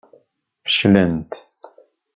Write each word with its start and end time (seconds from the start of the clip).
Feclent. 0.65 1.31